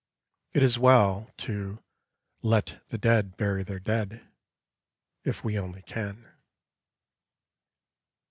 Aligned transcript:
It 0.53 0.63
is 0.63 0.79
well 0.79 1.29
to 1.37 1.77
"let 2.41 2.81
the 2.87 2.97
dead 2.97 3.37
bury 3.37 3.61
their 3.61 3.79
dead" 3.79 4.27
if 5.23 5.43
we 5.43 5.59
only 5.59 5.83
can. 5.83 6.27